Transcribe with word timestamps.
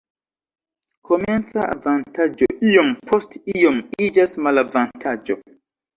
Komenca 1.09 1.65
avantaĝo 1.75 2.49
iom 2.71 2.89
post 3.11 3.37
iom 3.57 3.79
iĝas 4.07 4.35
malavantaĝo. 4.47 5.43